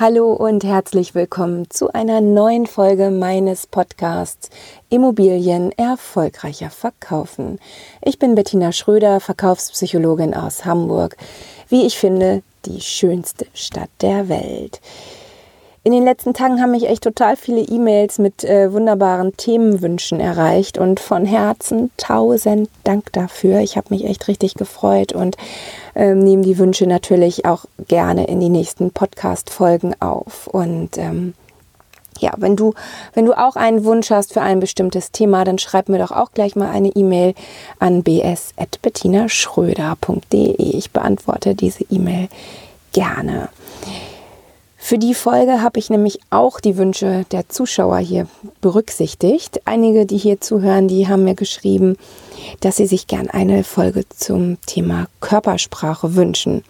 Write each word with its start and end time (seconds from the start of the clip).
Hallo 0.00 0.32
und 0.32 0.62
herzlich 0.62 1.16
willkommen 1.16 1.70
zu 1.70 1.92
einer 1.92 2.20
neuen 2.20 2.66
Folge 2.66 3.10
meines 3.10 3.66
Podcasts 3.66 4.48
Immobilien 4.90 5.72
erfolgreicher 5.72 6.70
verkaufen. 6.70 7.58
Ich 8.02 8.20
bin 8.20 8.36
Bettina 8.36 8.70
Schröder, 8.70 9.18
Verkaufspsychologin 9.18 10.34
aus 10.34 10.64
Hamburg. 10.64 11.16
Wie 11.68 11.84
ich 11.84 11.98
finde, 11.98 12.44
die 12.64 12.80
schönste 12.80 13.46
Stadt 13.54 13.90
der 14.00 14.28
Welt. 14.28 14.80
In 15.84 15.92
den 15.92 16.04
letzten 16.04 16.34
Tagen 16.34 16.60
haben 16.60 16.72
mich 16.72 16.88
echt 16.88 17.04
total 17.04 17.36
viele 17.36 17.60
E-Mails 17.60 18.18
mit 18.18 18.44
äh, 18.44 18.72
wunderbaren 18.72 19.36
Themenwünschen 19.36 20.20
erreicht 20.20 20.76
und 20.76 21.00
von 21.00 21.24
Herzen 21.24 21.90
tausend 21.96 22.68
Dank 22.84 23.12
dafür. 23.12 23.60
Ich 23.60 23.76
habe 23.76 23.86
mich 23.90 24.04
echt 24.04 24.28
richtig 24.28 24.54
gefreut 24.54 25.12
und 25.12 25.36
ähm, 25.94 26.18
nehme 26.18 26.42
die 26.42 26.58
Wünsche 26.58 26.86
natürlich 26.86 27.46
auch 27.46 27.64
gerne 27.86 28.26
in 28.26 28.40
die 28.40 28.48
nächsten 28.48 28.90
Podcast-Folgen 28.90 29.94
auf. 30.00 30.48
Und 30.48 30.98
ähm, 30.98 31.34
ja, 32.18 32.32
wenn 32.36 32.56
du, 32.56 32.74
wenn 33.14 33.26
du 33.26 33.34
auch 33.34 33.54
einen 33.56 33.84
Wunsch 33.84 34.10
hast 34.10 34.32
für 34.32 34.42
ein 34.42 34.58
bestimmtes 34.60 35.10
Thema, 35.12 35.44
dann 35.44 35.58
schreib 35.58 35.88
mir 35.88 35.98
doch 35.98 36.10
auch 36.10 36.32
gleich 36.32 36.56
mal 36.56 36.70
eine 36.70 36.88
E-Mail 36.88 37.34
an 37.78 38.02
bs.bettinaschröder.de. 38.02 40.76
Ich 40.76 40.90
beantworte 40.90 41.54
diese 41.54 41.84
E-Mail 41.88 42.28
gerne. 42.92 43.50
Für 44.88 44.96
die 44.96 45.12
Folge 45.12 45.60
habe 45.60 45.78
ich 45.78 45.90
nämlich 45.90 46.18
auch 46.30 46.60
die 46.60 46.78
Wünsche 46.78 47.26
der 47.30 47.50
Zuschauer 47.50 47.98
hier 47.98 48.26
berücksichtigt. 48.62 49.60
Einige, 49.66 50.06
die 50.06 50.16
hier 50.16 50.40
zuhören, 50.40 50.88
die 50.88 51.08
haben 51.08 51.24
mir 51.24 51.34
geschrieben, 51.34 51.98
dass 52.60 52.78
sie 52.78 52.86
sich 52.86 53.06
gern 53.06 53.28
eine 53.28 53.64
Folge 53.64 54.08
zum 54.08 54.56
Thema 54.64 55.08
Körpersprache 55.20 56.14
wünschen. 56.14 56.64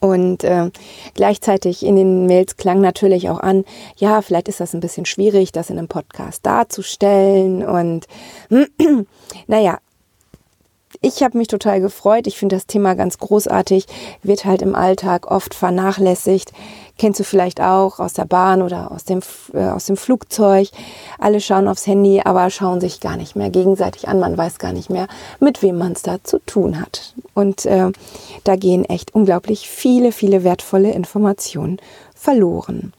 Und 0.00 0.44
äh, 0.44 0.70
gleichzeitig 1.12 1.84
in 1.84 1.96
den 1.96 2.24
Mails 2.24 2.56
klang 2.56 2.80
natürlich 2.80 3.28
auch 3.28 3.40
an, 3.40 3.66
ja, 3.98 4.22
vielleicht 4.22 4.48
ist 4.48 4.60
das 4.60 4.72
ein 4.72 4.80
bisschen 4.80 5.04
schwierig, 5.04 5.52
das 5.52 5.68
in 5.68 5.76
einem 5.76 5.88
Podcast 5.88 6.46
darzustellen. 6.46 7.66
Und 7.66 8.06
naja, 9.46 9.76
ich 11.04 11.22
habe 11.22 11.36
mich 11.36 11.48
total 11.48 11.80
gefreut. 11.80 12.26
Ich 12.26 12.38
finde 12.38 12.56
das 12.56 12.66
Thema 12.66 12.94
ganz 12.94 13.18
großartig, 13.18 13.86
wird 14.22 14.46
halt 14.46 14.62
im 14.62 14.74
Alltag 14.74 15.30
oft 15.30 15.54
vernachlässigt. 15.54 16.52
Kennst 16.96 17.20
du 17.20 17.24
vielleicht 17.24 17.60
auch 17.60 17.98
aus 17.98 18.14
der 18.14 18.24
Bahn 18.24 18.62
oder 18.62 18.90
aus 18.90 19.04
dem, 19.04 19.20
äh, 19.52 19.66
aus 19.66 19.84
dem 19.86 19.96
Flugzeug. 19.96 20.68
Alle 21.18 21.40
schauen 21.40 21.68
aufs 21.68 21.86
Handy, 21.86 22.22
aber 22.24 22.48
schauen 22.48 22.80
sich 22.80 23.00
gar 23.00 23.16
nicht 23.16 23.36
mehr 23.36 23.50
gegenseitig 23.50 24.08
an. 24.08 24.18
Man 24.18 24.38
weiß 24.38 24.58
gar 24.58 24.72
nicht 24.72 24.88
mehr, 24.90 25.08
mit 25.40 25.62
wem 25.62 25.76
man 25.76 25.92
es 25.92 26.02
da 26.02 26.22
zu 26.22 26.38
tun 26.38 26.80
hat. 26.80 27.14
Und 27.34 27.66
äh, 27.66 27.90
da 28.44 28.56
gehen 28.56 28.84
echt 28.84 29.14
unglaublich 29.14 29.68
viele, 29.68 30.10
viele 30.10 30.42
wertvolle 30.42 30.92
Informationen 30.92 31.78
verloren. 32.14 32.92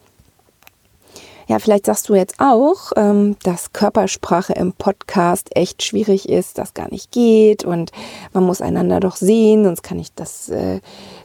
Ja, 1.48 1.60
vielleicht 1.60 1.86
sagst 1.86 2.10
du 2.10 2.16
jetzt 2.16 2.40
auch, 2.40 2.92
ähm, 2.96 3.38
dass 3.44 3.72
Körpersprache 3.72 4.54
im 4.54 4.74
Podcast 4.74 5.56
echt 5.56 5.84
schwierig 5.84 6.28
ist, 6.28 6.58
das 6.58 6.74
gar 6.74 6.90
nicht 6.90 7.12
geht 7.12 7.64
und 7.64 7.92
man 8.34 8.44
muss 8.44 8.62
einander 8.62 9.00
doch 9.00 9.16
sehen, 9.16 9.64
sonst 9.64 9.84
kann 9.84 10.00
ich 10.00 10.12
das, 10.14 10.50
äh, 10.50 10.80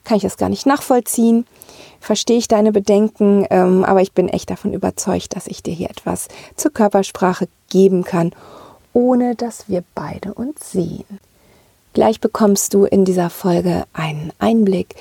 kann 0.04 0.18
ich 0.18 0.22
das 0.22 0.36
gar 0.36 0.50
nicht 0.50 0.66
nachvollziehen. 0.66 1.46
Verstehe 2.00 2.38
ich 2.38 2.48
deine 2.48 2.72
Bedenken, 2.72 3.46
ähm, 3.50 3.84
aber 3.84 4.02
ich 4.02 4.12
bin 4.12 4.28
echt 4.28 4.50
davon 4.50 4.74
überzeugt, 4.74 5.36
dass 5.36 5.46
ich 5.46 5.62
dir 5.62 5.74
hier 5.74 5.90
etwas 5.90 6.28
zur 6.54 6.72
Körpersprache 6.72 7.48
geben 7.70 8.04
kann, 8.04 8.32
ohne 8.92 9.34
dass 9.36 9.68
wir 9.68 9.84
beide 9.94 10.34
uns 10.34 10.72
sehen. 10.72 11.04
Gleich 11.92 12.20
bekommst 12.20 12.74
du 12.74 12.84
in 12.84 13.04
dieser 13.04 13.30
Folge 13.30 13.84
einen 13.92 14.32
Einblick 14.38 14.94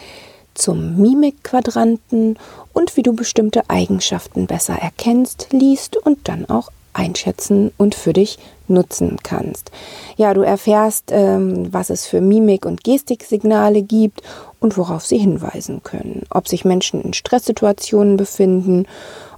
zum 0.59 0.97
Mimikquadranten 0.97 2.37
und 2.73 2.97
wie 2.97 3.03
du 3.03 3.13
bestimmte 3.13 3.69
Eigenschaften 3.69 4.47
besser 4.47 4.75
erkennst, 4.75 5.47
liest 5.51 5.97
und 5.97 6.27
dann 6.27 6.49
auch 6.49 6.69
einschätzen 6.93 7.71
und 7.77 7.95
für 7.95 8.13
dich 8.13 8.39
nutzen 8.67 9.17
kannst. 9.23 9.71
Ja, 10.17 10.33
du 10.33 10.41
erfährst, 10.41 11.05
ähm, 11.11 11.71
was 11.71 11.89
es 11.89 12.05
für 12.05 12.21
Mimik- 12.21 12.65
und 12.65 12.83
Gestiksignale 12.83 13.81
gibt 13.81 14.21
und 14.59 14.77
worauf 14.77 15.05
sie 15.05 15.17
hinweisen 15.17 15.81
können. 15.83 16.23
Ob 16.29 16.47
sich 16.47 16.65
Menschen 16.65 17.01
in 17.01 17.13
Stresssituationen 17.13 18.17
befinden, 18.17 18.85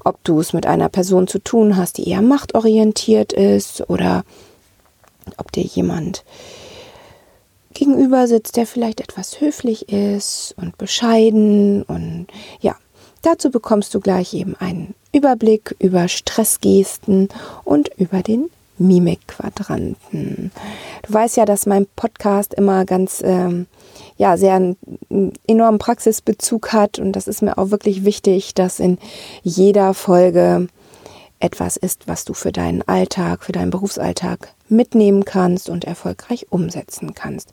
ob 0.03 0.23
du 0.23 0.39
es 0.39 0.53
mit 0.53 0.65
einer 0.65 0.89
Person 0.89 1.27
zu 1.27 1.39
tun 1.39 1.77
hast, 1.77 1.97
die 1.97 2.09
eher 2.09 2.21
machtorientiert 2.21 3.33
ist 3.33 3.87
oder 3.89 4.23
ob 5.37 5.51
dir 5.51 5.63
jemand 5.63 6.23
gegenüber 7.81 8.27
sitzt, 8.27 8.57
der 8.57 8.67
vielleicht 8.67 9.01
etwas 9.01 9.41
höflich 9.41 9.89
ist 9.89 10.53
und 10.55 10.77
bescheiden 10.77 11.81
und 11.81 12.27
ja, 12.59 12.75
dazu 13.23 13.49
bekommst 13.49 13.95
du 13.95 13.99
gleich 13.99 14.35
eben 14.35 14.55
einen 14.55 14.93
Überblick 15.11 15.75
über 15.79 16.07
Stressgesten 16.07 17.29
und 17.63 17.89
über 17.97 18.21
den 18.21 18.51
Mimikquadranten. 18.77 20.51
Du 21.01 21.13
weißt 21.13 21.37
ja, 21.37 21.45
dass 21.45 21.65
mein 21.65 21.87
Podcast 21.95 22.53
immer 22.53 22.85
ganz, 22.85 23.23
ähm, 23.25 23.65
ja, 24.15 24.37
sehr 24.37 24.53
einen 24.53 24.77
enormen 25.47 25.79
Praxisbezug 25.79 26.73
hat 26.73 26.99
und 26.99 27.13
das 27.13 27.27
ist 27.27 27.41
mir 27.41 27.57
auch 27.57 27.71
wirklich 27.71 28.05
wichtig, 28.05 28.53
dass 28.53 28.79
in 28.79 28.99
jeder 29.41 29.95
Folge 29.95 30.67
etwas 31.41 31.77
ist, 31.77 32.07
was 32.07 32.25
du 32.25 32.33
für 32.33 32.51
deinen 32.51 32.81
Alltag, 32.87 33.43
für 33.43 33.51
deinen 33.51 33.71
Berufsalltag 33.71 34.53
mitnehmen 34.69 35.25
kannst 35.25 35.69
und 35.69 35.85
erfolgreich 35.85 36.47
umsetzen 36.49 37.13
kannst. 37.13 37.49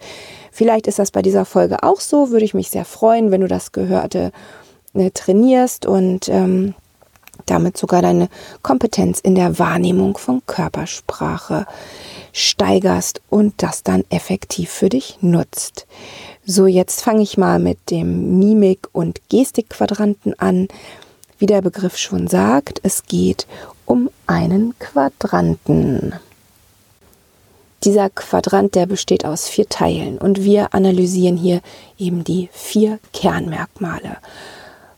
Vielleicht 0.52 0.86
ist 0.86 0.98
das 0.98 1.10
bei 1.10 1.22
dieser 1.22 1.44
Folge 1.44 1.82
auch 1.82 2.00
so, 2.00 2.30
würde 2.30 2.44
ich 2.44 2.54
mich 2.54 2.70
sehr 2.70 2.84
freuen, 2.84 3.30
wenn 3.30 3.40
du 3.40 3.48
das 3.48 3.72
Gehörte 3.72 4.32
äh, 4.94 5.10
trainierst 5.10 5.86
und 5.86 6.28
ähm, 6.28 6.74
damit 7.46 7.76
sogar 7.76 8.02
deine 8.02 8.28
Kompetenz 8.62 9.20
in 9.20 9.34
der 9.34 9.58
Wahrnehmung 9.58 10.18
von 10.18 10.42
Körpersprache 10.46 11.66
steigerst 12.32 13.20
und 13.30 13.54
das 13.58 13.82
dann 13.82 14.04
effektiv 14.10 14.70
für 14.70 14.88
dich 14.88 15.18
nutzt. 15.20 15.86
So, 16.44 16.66
jetzt 16.66 17.02
fange 17.02 17.22
ich 17.22 17.36
mal 17.36 17.58
mit 17.58 17.90
dem 17.90 18.38
Mimik- 18.38 18.88
und 18.92 19.20
Gestikquadranten 19.28 20.38
an. 20.38 20.68
Wie 21.38 21.46
der 21.46 21.62
Begriff 21.62 21.96
schon 21.96 22.26
sagt, 22.26 22.80
es 22.82 23.04
geht 23.04 23.46
um 23.88 24.10
einen 24.26 24.78
Quadranten. 24.78 26.14
Dieser 27.84 28.10
Quadrant, 28.10 28.74
der 28.74 28.86
besteht 28.86 29.24
aus 29.24 29.48
vier 29.48 29.68
Teilen 29.68 30.18
und 30.18 30.42
wir 30.42 30.74
analysieren 30.74 31.36
hier 31.36 31.60
eben 31.98 32.24
die 32.24 32.50
vier 32.52 32.98
Kernmerkmale. 33.12 34.16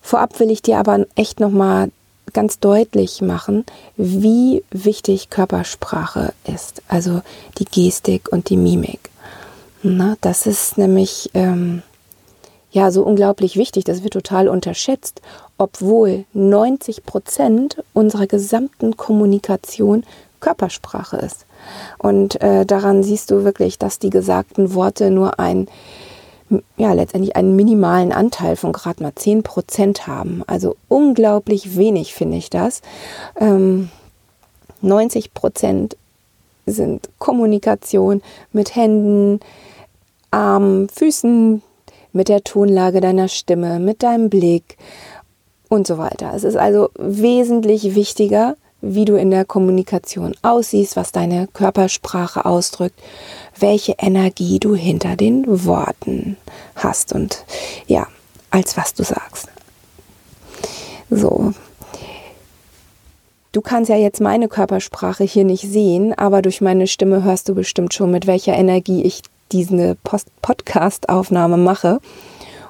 Vorab 0.00 0.40
will 0.40 0.50
ich 0.50 0.62
dir 0.62 0.78
aber 0.78 1.06
echt 1.14 1.40
nochmal 1.40 1.90
ganz 2.32 2.58
deutlich 2.58 3.20
machen, 3.20 3.64
wie 3.96 4.64
wichtig 4.70 5.30
Körpersprache 5.30 6.32
ist, 6.44 6.82
also 6.88 7.22
die 7.58 7.64
Gestik 7.66 8.32
und 8.32 8.48
die 8.48 8.56
Mimik. 8.56 9.10
Na, 9.82 10.16
das 10.20 10.46
ist 10.46 10.78
nämlich 10.78 11.30
ähm, 11.34 11.82
ja 12.70 12.90
so 12.90 13.02
unglaublich 13.02 13.56
wichtig, 13.56 13.84
das 13.84 14.02
wird 14.02 14.12
total 14.12 14.48
unterschätzt, 14.48 15.20
obwohl 15.58 16.24
90 16.32 17.04
Prozent 17.04 17.82
unserer 17.92 18.26
gesamten 18.26 18.96
Kommunikation 18.96 20.04
Körpersprache 20.40 21.18
ist. 21.18 21.46
Und 21.98 22.40
äh, 22.40 22.64
daran 22.64 23.02
siehst 23.02 23.30
du 23.30 23.44
wirklich, 23.44 23.78
dass 23.78 23.98
die 23.98 24.10
gesagten 24.10 24.74
Worte 24.74 25.10
nur 25.10 25.38
ein, 25.38 25.68
ja, 26.76 26.92
letztendlich 26.92 27.36
einen 27.36 27.54
minimalen 27.54 28.12
Anteil 28.12 28.56
von 28.56 28.72
gerade 28.72 29.02
mal 29.02 29.14
10 29.14 29.42
Prozent 29.42 30.06
haben. 30.06 30.42
Also 30.46 30.76
unglaublich 30.88 31.76
wenig 31.76 32.14
finde 32.14 32.38
ich 32.38 32.50
das. 32.50 32.80
Ähm, 33.38 33.90
90 34.80 35.34
Prozent 35.34 35.96
sind 36.64 37.08
Kommunikation 37.18 38.22
mit 38.52 38.74
Händen, 38.74 39.40
Armen, 40.30 40.88
Füßen, 40.88 41.62
mit 42.12 42.28
der 42.28 42.42
Tonlage 42.42 43.00
deiner 43.00 43.28
Stimme, 43.28 43.78
mit 43.78 44.02
deinem 44.02 44.30
Blick 44.30 44.76
und 45.68 45.86
so 45.86 45.98
weiter. 45.98 46.32
Es 46.34 46.44
ist 46.44 46.56
also 46.56 46.90
wesentlich 46.98 47.94
wichtiger, 47.94 48.56
wie 48.82 49.04
du 49.04 49.16
in 49.16 49.30
der 49.30 49.44
Kommunikation 49.44 50.34
aussiehst, 50.42 50.96
was 50.96 51.12
deine 51.12 51.48
Körpersprache 51.52 52.44
ausdrückt, 52.44 52.98
welche 53.58 53.96
Energie 53.98 54.58
du 54.58 54.74
hinter 54.74 55.16
den 55.16 55.44
Worten 55.66 56.36
hast 56.76 57.12
und 57.12 57.44
ja, 57.86 58.06
als 58.50 58.76
was 58.76 58.94
du 58.94 59.04
sagst. 59.04 59.48
So. 61.10 61.52
Du 63.52 63.60
kannst 63.60 63.90
ja 63.90 63.96
jetzt 63.96 64.20
meine 64.20 64.48
Körpersprache 64.48 65.24
hier 65.24 65.44
nicht 65.44 65.68
sehen, 65.68 66.14
aber 66.16 66.40
durch 66.40 66.60
meine 66.60 66.86
Stimme 66.86 67.24
hörst 67.24 67.48
du 67.48 67.54
bestimmt 67.54 67.92
schon, 67.92 68.10
mit 68.10 68.26
welcher 68.28 68.54
Energie 68.54 69.02
ich 69.02 69.22
diese 69.52 69.96
Podcast-Aufnahme 70.42 71.56
mache 71.56 72.00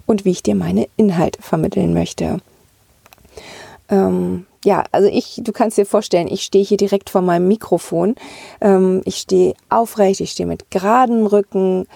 und 0.07 0.25
wie 0.25 0.31
ich 0.31 0.43
dir 0.43 0.55
meine 0.55 0.89
Inhalte 0.97 1.43
vermitteln 1.43 1.95
möchte. 1.95 2.39
Ähm, 3.89 4.47
ja, 4.65 4.85
also 4.93 5.09
ich, 5.09 5.41
du 5.43 5.53
kannst 5.53 5.79
dir 5.79 5.87
vorstellen, 5.87 6.29
ich 6.29 6.43
stehe 6.43 6.65
hier 6.65 6.77
direkt 6.77 7.11
vor 7.11 7.23
meinem 7.23 7.49
Mikrofon. 7.49 8.15
Ähm, 8.61 9.03
ich 9.05 9.17
stehe 9.17 9.55
aufrecht, 9.69 10.21
ich 10.21 10.33
stehe 10.33 10.47
mit 10.47 10.71
geradem 10.71 11.27
Rücken 11.27 11.87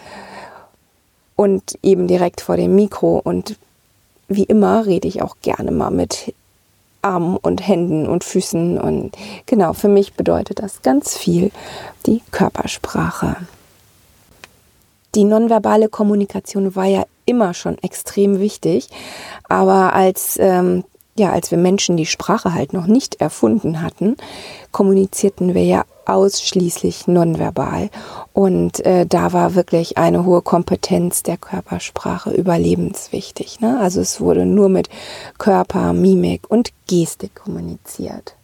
und 1.36 1.78
eben 1.82 2.06
direkt 2.06 2.40
vor 2.40 2.56
dem 2.56 2.74
Mikro 2.74 3.20
und 3.22 3.56
wie 4.28 4.44
immer 4.44 4.86
rede 4.86 5.08
ich 5.08 5.20
auch 5.22 5.36
gerne 5.42 5.70
mal 5.70 5.90
mit 5.90 6.34
Armen 7.02 7.36
und 7.36 7.66
Händen 7.66 8.08
und 8.08 8.24
Füßen. 8.24 8.78
Und 8.78 9.12
genau, 9.46 9.74
für 9.74 9.88
mich 9.88 10.14
bedeutet 10.14 10.60
das 10.60 10.82
ganz 10.82 11.16
viel 11.16 11.50
die 12.06 12.22
Körpersprache. 12.30 13.36
Die 15.14 15.24
nonverbale 15.24 15.88
Kommunikation 15.88 16.74
war 16.74 16.86
ja 16.86 17.04
immer 17.26 17.54
schon 17.54 17.78
extrem 17.78 18.40
wichtig, 18.40 18.88
aber 19.48 19.94
als 19.94 20.36
ähm, 20.38 20.84
ja, 21.16 21.30
als 21.30 21.50
wir 21.50 21.58
Menschen 21.58 21.96
die 21.96 22.06
Sprache 22.06 22.54
halt 22.54 22.72
noch 22.72 22.86
nicht 22.86 23.20
erfunden 23.20 23.82
hatten, 23.82 24.16
kommunizierten 24.72 25.54
wir 25.54 25.64
ja 25.64 25.84
ausschließlich 26.06 27.06
nonverbal. 27.06 27.90
Und 28.32 28.84
äh, 28.84 29.06
da 29.06 29.32
war 29.32 29.54
wirklich 29.54 29.96
eine 29.96 30.24
hohe 30.24 30.42
Kompetenz 30.42 31.22
der 31.22 31.36
Körpersprache 31.36 32.30
überlebenswichtig. 32.30 33.60
Ne? 33.60 33.78
Also 33.80 34.00
es 34.00 34.20
wurde 34.20 34.44
nur 34.44 34.68
mit 34.68 34.88
Körper, 35.38 35.92
Mimik 35.92 36.50
und 36.50 36.70
Gestik 36.88 37.36
kommuniziert. 37.36 38.34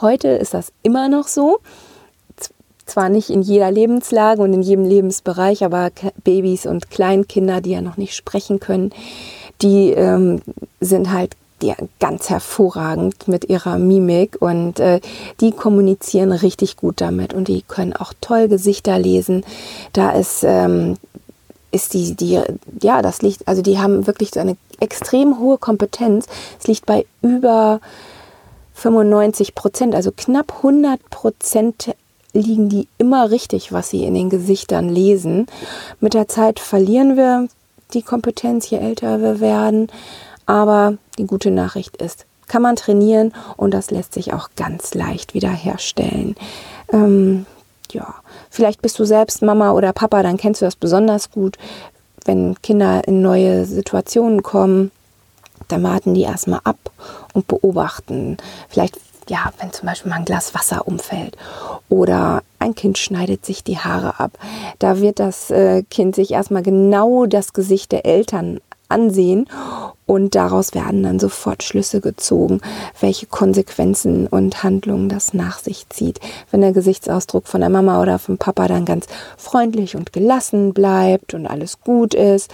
Heute 0.00 0.28
ist 0.28 0.52
das 0.52 0.72
immer 0.82 1.08
noch 1.08 1.28
so. 1.28 1.60
Zwar 2.86 3.08
nicht 3.08 3.30
in 3.30 3.42
jeder 3.42 3.70
Lebenslage 3.70 4.42
und 4.42 4.52
in 4.52 4.62
jedem 4.62 4.84
Lebensbereich, 4.84 5.64
aber 5.64 5.90
Babys 6.22 6.66
und 6.66 6.90
Kleinkinder, 6.90 7.60
die 7.60 7.70
ja 7.70 7.80
noch 7.80 7.96
nicht 7.96 8.14
sprechen 8.14 8.60
können, 8.60 8.92
die 9.62 9.90
ähm, 9.90 10.42
sind 10.80 11.10
halt 11.10 11.36
die 11.62 11.72
ganz 12.00 12.28
hervorragend 12.28 13.28
mit 13.28 13.48
ihrer 13.48 13.78
Mimik 13.78 14.36
und 14.40 14.80
äh, 14.80 15.00
die 15.40 15.52
kommunizieren 15.52 16.32
richtig 16.32 16.76
gut 16.76 17.00
damit 17.00 17.32
und 17.32 17.48
die 17.48 17.62
können 17.62 17.94
auch 17.94 18.12
toll 18.20 18.48
Gesichter 18.48 18.98
lesen. 18.98 19.44
Da 19.92 20.10
ist, 20.10 20.42
ähm, 20.44 20.96
ist 21.70 21.94
die, 21.94 22.14
die, 22.14 22.40
ja, 22.82 23.02
das 23.02 23.22
liegt, 23.22 23.48
also 23.48 23.62
die 23.62 23.78
haben 23.78 24.06
wirklich 24.06 24.38
eine 24.38 24.56
extrem 24.80 25.38
hohe 25.38 25.58
Kompetenz. 25.58 26.26
Es 26.60 26.66
liegt 26.66 26.86
bei 26.86 27.06
über 27.22 27.80
95 28.74 29.54
Prozent, 29.54 29.94
also 29.94 30.10
knapp 30.14 30.56
100 30.56 31.08
Prozent 31.08 31.94
liegen 32.34 32.68
die 32.68 32.88
immer 32.98 33.30
richtig, 33.30 33.72
was 33.72 33.90
sie 33.90 34.04
in 34.04 34.14
den 34.14 34.28
Gesichtern 34.28 34.88
lesen. 34.88 35.46
Mit 36.00 36.14
der 36.14 36.28
Zeit 36.28 36.60
verlieren 36.60 37.16
wir 37.16 37.48
die 37.94 38.02
Kompetenz, 38.02 38.68
je 38.68 38.78
älter 38.78 39.20
wir 39.22 39.40
werden. 39.40 39.88
Aber 40.46 40.98
die 41.16 41.26
gute 41.26 41.50
Nachricht 41.50 41.96
ist, 41.96 42.26
kann 42.48 42.62
man 42.62 42.76
trainieren 42.76 43.32
und 43.56 43.72
das 43.72 43.90
lässt 43.90 44.12
sich 44.12 44.34
auch 44.34 44.50
ganz 44.56 44.94
leicht 44.94 45.32
wiederherstellen. 45.32 46.36
Ähm, 46.92 47.46
ja, 47.90 48.14
vielleicht 48.50 48.82
bist 48.82 48.98
du 48.98 49.04
selbst 49.04 49.40
Mama 49.40 49.72
oder 49.72 49.92
Papa, 49.92 50.22
dann 50.22 50.36
kennst 50.36 50.60
du 50.60 50.66
das 50.66 50.76
besonders 50.76 51.30
gut. 51.30 51.56
Wenn 52.24 52.60
Kinder 52.62 53.06
in 53.06 53.22
neue 53.22 53.64
Situationen 53.64 54.42
kommen, 54.42 54.90
dann 55.68 55.82
warten 55.82 56.14
die 56.14 56.22
erstmal 56.22 56.60
ab 56.64 56.78
und 57.32 57.46
beobachten. 57.46 58.36
Vielleicht, 58.68 58.98
ja, 59.30 59.52
wenn 59.58 59.72
zum 59.72 59.86
Beispiel 59.86 60.10
mal 60.10 60.18
ein 60.18 60.24
Glas 60.24 60.54
Wasser 60.54 60.86
umfällt 60.86 61.36
oder 61.88 62.42
ein 62.58 62.74
Kind 62.74 62.98
schneidet 62.98 63.44
sich 63.44 63.64
die 63.64 63.78
Haare 63.78 64.20
ab. 64.20 64.32
Da 64.78 65.00
wird 65.00 65.18
das 65.18 65.50
äh, 65.50 65.82
Kind 65.84 66.14
sich 66.14 66.32
erstmal 66.32 66.62
genau 66.62 67.26
das 67.26 67.52
Gesicht 67.52 67.92
der 67.92 68.06
Eltern 68.06 68.60
ansehen 68.88 69.46
und 70.06 70.34
daraus 70.34 70.74
werden 70.74 71.02
dann 71.02 71.18
sofort 71.18 71.62
Schlüsse 71.62 72.00
gezogen, 72.00 72.60
welche 73.00 73.26
Konsequenzen 73.26 74.26
und 74.26 74.62
Handlungen 74.62 75.08
das 75.08 75.34
nach 75.34 75.58
sich 75.58 75.88
zieht. 75.88 76.20
Wenn 76.50 76.60
der 76.60 76.72
Gesichtsausdruck 76.72 77.48
von 77.48 77.60
der 77.60 77.70
Mama 77.70 78.00
oder 78.00 78.18
vom 78.18 78.38
Papa 78.38 78.68
dann 78.68 78.84
ganz 78.84 79.06
freundlich 79.36 79.96
und 79.96 80.12
gelassen 80.12 80.74
bleibt 80.74 81.34
und 81.34 81.46
alles 81.46 81.80
gut 81.80 82.14
ist, 82.14 82.52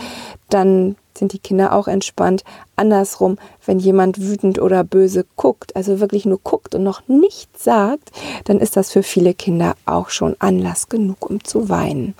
dann 0.48 0.96
sind 1.20 1.32
die 1.32 1.38
Kinder 1.38 1.72
auch 1.72 1.86
entspannt. 1.86 2.42
Andersrum, 2.74 3.38
wenn 3.64 3.78
jemand 3.78 4.20
wütend 4.20 4.60
oder 4.60 4.82
böse 4.82 5.24
guckt, 5.36 5.76
also 5.76 6.00
wirklich 6.00 6.26
nur 6.26 6.40
guckt 6.42 6.74
und 6.74 6.82
noch 6.82 7.06
nichts 7.06 7.62
sagt, 7.62 8.10
dann 8.46 8.58
ist 8.58 8.76
das 8.76 8.90
für 8.90 9.04
viele 9.04 9.34
Kinder 9.34 9.76
auch 9.86 10.10
schon 10.10 10.34
Anlass 10.40 10.88
genug, 10.88 11.30
um 11.30 11.44
zu 11.44 11.68
weinen. 11.68 12.14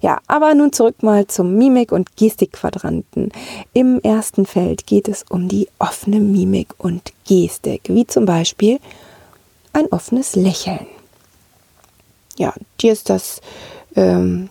Ja, 0.00 0.20
aber 0.28 0.54
nun 0.54 0.72
zurück 0.72 1.02
mal 1.02 1.26
zum 1.26 1.56
Mimik- 1.56 1.92
und 1.92 2.16
Gestikquadranten. 2.16 3.32
Im 3.72 4.00
ersten 4.00 4.46
Feld 4.46 4.86
geht 4.86 5.08
es 5.08 5.24
um 5.28 5.48
die 5.48 5.68
offene 5.78 6.20
Mimik 6.20 6.68
und 6.78 7.12
Gestik, 7.26 7.82
wie 7.86 8.06
zum 8.06 8.26
Beispiel 8.26 8.78
ein 9.72 9.86
offenes 9.86 10.36
Lächeln. 10.36 10.86
Ja, 12.38 12.52
dir 12.80 12.92
ist 12.92 13.08
das 13.08 13.40
ähm, 13.94 14.50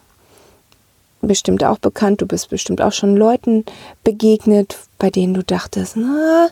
bestimmt 1.28 1.64
auch 1.64 1.80
bekannt, 1.80 2.22
du 2.22 2.26
bist 2.26 2.50
bestimmt 2.50 2.82
auch 2.82 2.94
schon 2.94 3.16
Leuten 3.16 3.66
begegnet, 4.04 4.78
bei 4.98 5.10
denen 5.10 5.34
du 5.34 5.44
dachtest, 5.44 5.98
na, 5.98 6.50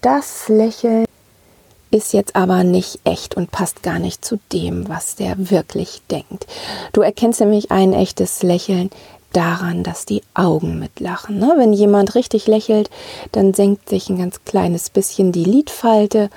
das 0.00 0.48
Lächeln 0.48 1.04
ist 1.90 2.12
jetzt 2.12 2.34
aber 2.34 2.64
nicht 2.64 2.98
echt 3.04 3.36
und 3.36 3.52
passt 3.52 3.82
gar 3.82 4.00
nicht 4.00 4.24
zu 4.24 4.38
dem, 4.52 4.88
was 4.88 5.14
der 5.14 5.50
wirklich 5.50 6.02
denkt. 6.10 6.46
Du 6.92 7.02
erkennst 7.02 7.40
nämlich 7.40 7.70
ein 7.70 7.92
echtes 7.92 8.42
Lächeln 8.42 8.90
daran, 9.32 9.82
dass 9.82 10.04
die 10.04 10.22
Augen 10.34 10.78
mitlachen. 10.78 11.38
Ne? 11.38 11.54
Wenn 11.56 11.72
jemand 11.72 12.14
richtig 12.14 12.46
lächelt, 12.46 12.90
dann 13.32 13.54
senkt 13.54 13.88
sich 13.88 14.08
ein 14.08 14.18
ganz 14.18 14.44
kleines 14.44 14.90
bisschen 14.90 15.32
die 15.32 15.44
Lidfalte 15.44 16.30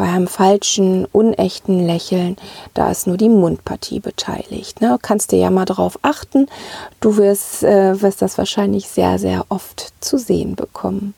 bei 0.00 0.06
einem 0.06 0.28
falschen, 0.28 1.04
unechten 1.04 1.86
Lächeln, 1.86 2.36
da 2.72 2.90
ist 2.90 3.06
nur 3.06 3.18
die 3.18 3.28
Mundpartie 3.28 4.00
beteiligt. 4.00 4.80
Ne? 4.80 4.98
Kannst 5.02 5.30
dir 5.30 5.38
ja 5.38 5.50
mal 5.50 5.66
darauf 5.66 5.98
achten. 6.00 6.46
Du 7.00 7.18
wirst, 7.18 7.62
äh, 7.64 8.00
wirst 8.00 8.22
das 8.22 8.38
wahrscheinlich 8.38 8.88
sehr, 8.88 9.18
sehr 9.18 9.44
oft 9.50 9.92
zu 10.00 10.16
sehen 10.16 10.56
bekommen. 10.56 11.12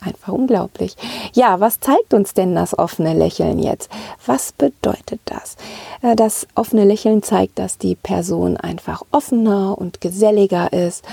Einfach 0.00 0.32
unglaublich. 0.32 0.96
Ja, 1.32 1.60
was 1.60 1.78
zeigt 1.78 2.12
uns 2.12 2.34
denn 2.34 2.56
das 2.56 2.76
offene 2.76 3.14
Lächeln 3.14 3.60
jetzt? 3.60 3.88
Was 4.26 4.50
bedeutet 4.50 5.20
das? 5.26 5.54
Äh, 6.02 6.16
das 6.16 6.48
offene 6.56 6.84
Lächeln 6.84 7.22
zeigt, 7.22 7.60
dass 7.60 7.78
die 7.78 7.94
Person 7.94 8.56
einfach 8.56 9.02
offener 9.12 9.78
und 9.78 10.00
geselliger 10.00 10.72
ist. 10.72 11.04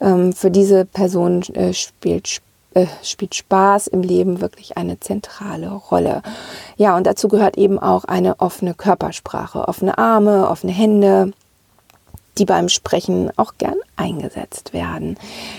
Ähm, 0.00 0.32
für 0.32 0.50
diese 0.50 0.86
Person 0.86 1.42
äh, 1.54 1.72
spielt 1.72 2.40
äh, 2.74 2.86
spielt 3.02 3.34
Spaß 3.34 3.86
im 3.86 4.02
Leben 4.02 4.40
wirklich 4.40 4.76
eine 4.76 5.00
zentrale 5.00 5.70
Rolle. 5.70 6.22
Ja, 6.76 6.96
und 6.96 7.06
dazu 7.06 7.28
gehört 7.28 7.56
eben 7.56 7.78
auch 7.78 8.04
eine 8.04 8.40
offene 8.40 8.74
Körpersprache, 8.74 9.68
offene 9.68 9.96
Arme, 9.96 10.48
offene 10.48 10.72
Hände, 10.72 11.32
die 12.38 12.44
beim 12.44 12.68
Sprechen 12.68 13.30
auch 13.36 13.54
gern 13.58 13.76
eingesetzt 13.96 14.72
werden. 14.72 15.16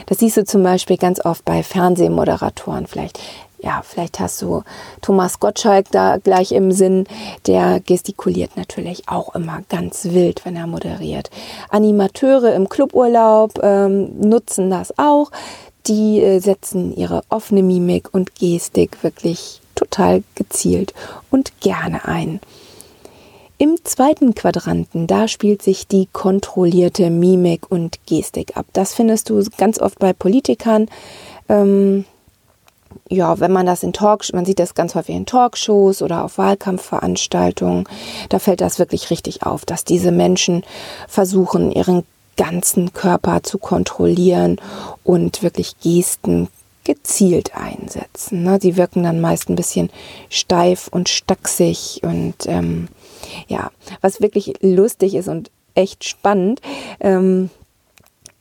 Das 0.08 0.20
siehst 0.20 0.38
du 0.38 0.44
zum 0.44 0.64
Beispiel 0.64 0.98
ganz 0.98 1.24
oft 1.24 1.46
bei 1.46 1.64
Fernsehmoderatoren. 1.64 2.86
Vielleicht, 2.86 3.20
ja, 3.60 3.82
vielleicht 3.82 4.20
hast 4.20 4.42
du 4.42 4.64
Thomas 5.02 5.40
Gottschalk 5.40 5.90
da 5.92 6.18
gleich 6.18 6.52
im 6.52 6.74
Sinn. 6.74 7.06
Der 7.48 7.80
gestikuliert 7.80 8.58
natürlich 8.58 9.08
auch 9.08 9.36
immer 9.36 9.62
ganz 9.70 10.06
wild, 10.06 10.44
wenn 10.44 10.58
er 10.58 10.68
moderiert. 10.68 11.30
Animateure 11.70 12.54
im 12.54 12.68
Cluburlaub 12.68 13.60
ähm, 13.64 14.20
nutzen 14.20 14.70
das 14.70 14.98
auch 14.98 15.32
die 15.88 16.22
äh, 16.22 16.40
setzen 16.40 16.96
ihre 16.96 17.24
offene 17.30 17.64
Mimik 17.64 18.14
und 18.14 18.36
Gestik 18.36 19.04
wirklich 19.04 19.62
total 19.76 20.24
gezielt 20.36 20.94
und 21.30 21.60
gerne 21.60 22.06
ein. 22.06 22.40
Im 23.58 23.78
zweiten 23.86 24.36
Quadranten, 24.36 25.08
da 25.08 25.30
spielt 25.30 25.62
sich 25.62 25.88
die 25.88 26.10
kontrollierte 26.12 27.10
Mimik 27.10 27.72
und 27.72 28.06
Gestik 28.06 28.58
ab. 28.58 28.66
Das 28.74 28.94
findest 28.94 29.30
du 29.30 29.42
ganz 29.58 29.80
oft 29.80 29.98
bei 30.00 30.12
Politikern. 30.12 30.90
Ähm, 31.48 32.04
ja, 33.10 33.40
wenn 33.40 33.52
man 33.52 33.66
das 33.66 33.84
in 33.84 33.94
Talkshows, 33.94 34.34
man 34.34 34.46
sieht 34.46 34.60
das 34.60 34.74
ganz 34.74 34.96
häufig 34.96 35.16
in 35.16 35.26
Talkshows 35.26 36.02
oder 36.02 36.26
auf 36.26 36.38
Wahlkampfveranstaltungen, 36.38 37.86
da 38.30 38.40
fällt 38.40 38.62
das 38.62 38.80
wirklich 38.80 39.10
richtig 39.10 39.44
auf, 39.44 39.64
dass 39.64 39.86
diese 39.86 40.12
Menschen 40.12 40.64
versuchen, 41.08 41.72
ihren 41.72 42.04
ganzen 42.38 42.94
Körper 42.94 43.44
zu 43.44 43.58
kontrollieren 43.58 44.58
und 45.04 45.44
wirklich 45.44 45.80
Gesten 45.80 46.50
gezielt 46.84 47.56
einsetzen. 47.56 48.44
Ne? 48.44 48.60
Die 48.60 48.78
wirken 48.78 49.04
dann 49.04 49.20
meist 49.20 49.50
ein 49.50 49.56
bisschen 49.56 49.90
steif 50.30 50.88
und 50.88 51.10
stachsig 51.10 52.02
und 52.04 52.36
ähm, 52.46 52.88
ja, 53.48 53.72
was 54.02 54.22
wirklich 54.22 54.54
lustig 54.62 55.16
ist 55.16 55.28
und 55.28 55.50
echt 55.74 56.04
spannend, 56.04 56.62
ähm, 57.00 57.50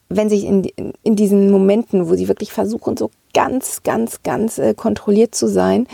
wenn 0.09 0.29
sich 0.29 0.45
in, 0.45 0.71
in 1.03 1.17
diesen 1.17 1.51
Momenten, 1.51 2.09
wo 2.09 2.15
sie 2.15 2.29
wirklich 2.29 2.53
versuchen, 2.53 2.97
so 2.97 3.11
ganz, 3.35 3.83
ganz, 3.83 4.23
ganz 4.23 4.59
äh, 4.59 4.73
kontrolliert 4.75 5.35
zu 5.35 5.49
sein, 5.49 5.87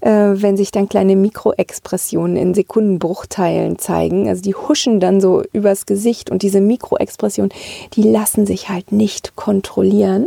äh, 0.00 0.10
wenn 0.10 0.56
sich 0.56 0.72
dann 0.72 0.88
kleine 0.88 1.14
Mikroexpressionen 1.14 2.36
in 2.36 2.54
Sekundenbruchteilen 2.54 3.78
zeigen. 3.78 4.28
Also 4.28 4.42
die 4.42 4.54
huschen 4.54 4.98
dann 4.98 5.20
so 5.20 5.44
übers 5.52 5.86
Gesicht 5.86 6.30
und 6.30 6.42
diese 6.42 6.60
Mikroexpressionen, 6.60 7.52
die 7.94 8.02
lassen 8.02 8.46
sich 8.46 8.68
halt 8.68 8.90
nicht 8.90 9.36
kontrollieren. 9.36 10.26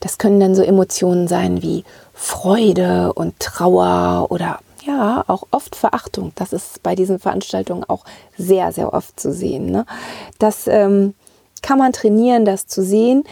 Das 0.00 0.18
können 0.18 0.40
dann 0.40 0.54
so 0.54 0.62
Emotionen 0.62 1.28
sein 1.28 1.62
wie 1.62 1.84
Freude 2.12 3.12
und 3.12 3.38
Trauer 3.38 4.26
oder 4.30 4.58
ja, 4.84 5.24
auch 5.28 5.44
oft 5.50 5.76
Verachtung. 5.76 6.32
Das 6.34 6.52
ist 6.52 6.82
bei 6.82 6.94
diesen 6.94 7.18
Veranstaltungen 7.18 7.84
auch 7.84 8.04
sehr, 8.36 8.72
sehr 8.72 8.92
oft 8.92 9.18
zu 9.18 9.32
sehen. 9.32 9.66
Ne? 9.66 9.86
Das 10.38 10.66
ähm, 10.66 11.14
kann 11.62 11.78
man 11.78 11.92
trainieren, 11.92 12.44
das 12.44 12.66
zu 12.66 12.82
sehen. 12.82 13.24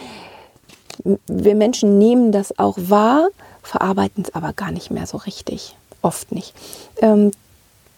Wir 1.27 1.55
Menschen 1.55 1.97
nehmen 1.97 2.31
das 2.31 2.57
auch 2.59 2.77
wahr, 2.77 3.29
verarbeiten 3.61 4.23
es 4.23 4.35
aber 4.35 4.53
gar 4.53 4.71
nicht 4.71 4.91
mehr 4.91 5.07
so 5.07 5.17
richtig. 5.17 5.75
Oft 6.01 6.31
nicht. 6.31 6.53
Ähm, 7.01 7.31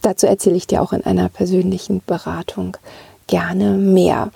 dazu 0.02 0.28
erzähle 0.28 0.56
ich 0.56 0.68
dir 0.68 0.82
auch 0.82 0.94
in 0.94 1.04
einer 1.04 1.30
persönlichen 1.30 2.02
Beratung 2.06 2.78
gerne 3.28 3.72
mehr. 3.72 4.32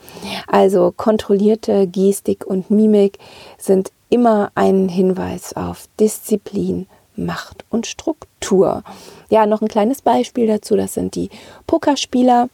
Also 0.47 0.91
kontrollierte 0.95 1.87
Gestik 1.87 2.45
und 2.45 2.71
Mimik 2.71 3.19
sind 3.57 3.91
immer 4.09 4.51
ein 4.55 4.89
Hinweis 4.89 5.53
auf 5.53 5.87
Disziplin, 5.99 6.87
Macht 7.15 7.65
und 7.69 7.85
Struktur. 7.85 8.83
Ja, 9.29 9.45
noch 9.45 9.61
ein 9.61 9.67
kleines 9.67 10.01
Beispiel 10.01 10.47
dazu, 10.47 10.75
das 10.75 10.93
sind 10.93 11.15
die 11.15 11.29
Pokerspieler. 11.67 12.49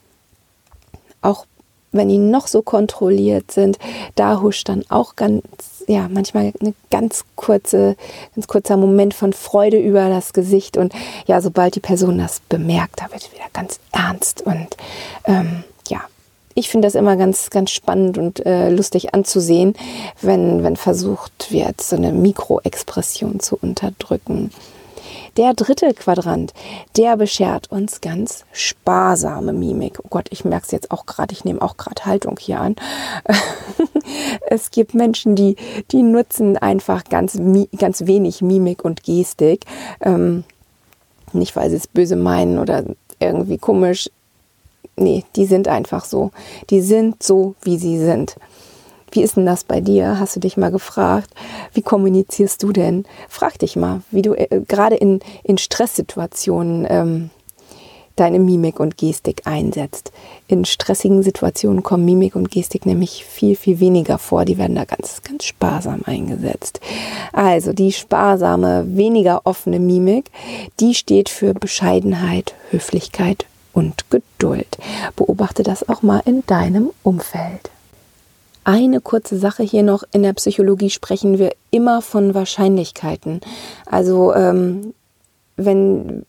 Auch 1.22 1.46
wenn 1.92 2.10
die 2.10 2.18
noch 2.18 2.48
so 2.48 2.62
kontrolliert 2.62 3.52
sind, 3.52 3.80
da 4.16 4.42
huscht 4.42 4.68
dann 4.68 4.84
auch 4.90 5.16
ganz, 5.16 5.44
ja, 5.88 6.08
manchmal 6.10 6.54
eine 6.60 6.74
ganz 6.89 7.25
kurze, 7.36 7.96
ganz 8.36 8.48
kurzer 8.48 8.77
Moment 8.77 9.13
von 9.13 9.34
Freude 9.34 9.77
über 9.77 10.10
das 10.10 10.34
Gesicht. 10.34 10.77
Und 10.77 10.94
ja, 11.25 11.42
sobald 11.42 11.75
die 11.75 11.80
Person 11.80 12.18
das 12.18 12.42
bemerkt, 12.50 13.01
da 13.01 13.12
wird 13.12 13.32
wieder 13.34 13.46
ganz 13.54 13.80
ernst. 13.92 14.42
Und 14.42 14.75
ähm, 15.25 15.63
ja, 15.88 16.01
ich 16.54 16.70
finde 16.70 16.88
das 16.88 16.96
immer 16.96 17.18
ganz, 17.18 17.50
ganz 17.50 17.72
spannend 17.72 18.18
und 18.18 18.46
äh, 18.46 18.70
lustig 18.70 19.13
anzusehen, 19.13 19.75
wenn, 20.22 20.63
wenn 20.63 20.75
versucht 20.75 21.51
wird, 21.51 21.82
so 21.82 21.96
eine 21.96 22.12
Mikroexpression 22.12 23.39
zu 23.39 23.58
unterdrücken. 23.62 24.51
Der 25.38 25.54
dritte 25.54 25.94
Quadrant, 25.94 26.54
der 26.96 27.18
beschert 27.18 27.70
uns 27.70 28.00
ganz 28.00 28.46
sparsame 28.54 29.51
Mimik. 29.51 30.00
Oh 30.01 30.08
Gott, 30.10 30.27
ich 30.30 30.46
merke 30.46 30.65
es 30.65 30.72
jetzt 30.72 30.92
auch 30.92 31.06
gerade, 31.06 31.34
ich 31.34 31.44
nehme 31.44 31.62
auch 31.62 31.75
gerade 31.75 32.06
Haltung 32.06 32.38
hier 32.39 32.62
an. 32.62 32.77
es 34.50 34.72
gibt 34.72 34.94
Menschen, 34.94 35.36
die, 35.36 35.58
die 35.92 36.04
nutzen 36.04 36.58
einfach 36.58 37.04
ganz, 37.04 37.38
ganz 37.77 38.06
wenig 38.06 38.42
Mimik 38.42 38.86
und 38.86 39.04
Gestik. 39.04 39.65
Ähm, 40.00 40.46
nicht, 41.34 41.56
weil 41.58 41.70
sie 41.70 41.77
es 41.77 41.88
böse 41.88 42.15
meinen 42.15 42.58
oder 42.58 42.86
irgendwie 43.20 43.58
komisch. 43.58 44.10
Nee, 44.96 45.25
die 45.36 45.46
sind 45.46 45.68
einfach 45.68 46.06
so. 46.06 46.32
Die 46.70 46.80
sind 46.80 47.22
so, 47.22 47.56
wie 47.62 47.77
sie 47.77 48.00
sind. 48.00 48.38
Wie 49.16 49.24
ist 49.24 49.38
denn 49.38 49.46
das 49.46 49.64
bei 49.64 49.80
dir? 49.80 50.20
Hast 50.20 50.36
du 50.36 50.42
dich 50.42 50.58
mal 50.58 50.72
gefragt? 50.72 51.30
Wie 51.74 51.82
kommunizierst 51.82 52.62
du 52.62 52.74
denn? 52.74 53.06
Frag 53.30 53.58
dich 53.60 53.78
mal, 53.78 54.02
wie 54.12 54.22
du 54.22 54.34
äh, 54.34 54.62
gerade 54.68 54.96
in, 54.96 55.22
in 55.44 55.58
Stresssituationen 55.58 56.86
ähm, 56.90 57.30
deine 58.18 58.40
Mimik 58.40 58.80
und 58.80 58.98
Gestik 58.98 59.44
einsetzt. 59.46 60.12
In 60.48 60.66
stressigen 60.66 61.24
Situationen 61.24 61.84
kommen 61.84 62.06
Mimik 62.06 62.36
und 62.36 62.52
Gestik 62.52 62.86
nämlich 62.86 63.26
viel, 63.26 63.56
viel 63.56 63.80
weniger 63.80 64.18
vor. 64.18 64.44
Die 64.44 64.58
werden 64.58 64.76
da 64.76 64.86
ganz, 64.86 65.22
ganz 65.24 65.46
sparsam 65.46 66.02
eingesetzt. 66.06 66.82
Also 67.32 67.72
die 67.72 67.94
sparsame, 67.94 68.86
weniger 68.88 69.42
offene 69.46 69.80
Mimik, 69.80 70.32
die 70.80 70.94
steht 70.94 71.30
für 71.30 71.54
Bescheidenheit, 71.54 72.54
Höflichkeit 72.70 73.46
und 73.74 74.10
Geduld. 74.10 74.78
Beobachte 75.16 75.64
das 75.64 75.88
auch 75.88 76.02
mal 76.02 76.22
in 76.26 76.44
deinem 76.48 76.92
Umfeld. 77.04 77.70
Eine 78.68 79.00
kurze 79.00 79.38
Sache 79.38 79.62
hier 79.62 79.84
noch. 79.84 80.04
In 80.12 80.24
der 80.24 80.34
Psychologie 80.34 80.90
sprechen 80.90 81.38
wir 81.38 81.52
immer 81.70 82.02
von 82.02 82.34
Wahrscheinlichkeiten. 82.34 83.40
Also 83.86 84.34
ähm, 84.34 84.96
wenn, 85.56 86.26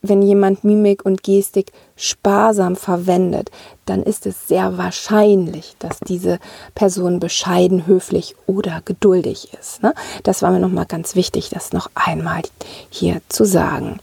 wenn 0.00 0.22
jemand 0.22 0.64
Mimik 0.64 1.04
und 1.04 1.22
Gestik 1.22 1.72
sparsam 1.94 2.76
verwendet, 2.76 3.50
dann 3.84 4.02
ist 4.02 4.24
es 4.24 4.48
sehr 4.48 4.78
wahrscheinlich, 4.78 5.76
dass 5.78 6.00
diese 6.00 6.38
Person 6.74 7.20
bescheiden, 7.20 7.86
höflich 7.86 8.36
oder 8.46 8.80
geduldig 8.86 9.50
ist. 9.60 9.82
Ne? 9.82 9.92
Das 10.22 10.40
war 10.40 10.52
mir 10.52 10.60
nochmal 10.60 10.86
ganz 10.86 11.14
wichtig, 11.14 11.50
das 11.50 11.74
noch 11.74 11.90
einmal 11.94 12.40
hier 12.88 13.20
zu 13.28 13.44
sagen. 13.44 14.00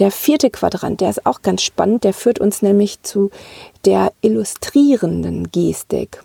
Der 0.00 0.10
vierte 0.10 0.50
Quadrant, 0.50 1.00
der 1.00 1.08
ist 1.08 1.24
auch 1.24 1.40
ganz 1.40 1.62
spannend, 1.62 2.04
der 2.04 2.12
führt 2.12 2.40
uns 2.40 2.60
nämlich 2.60 3.02
zu 3.02 3.30
der 3.86 4.12
illustrierenden 4.20 5.50
Gestik. 5.50 6.22